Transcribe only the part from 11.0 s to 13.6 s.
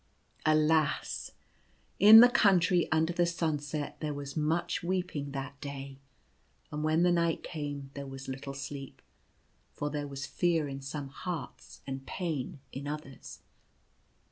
hearts and pain in others.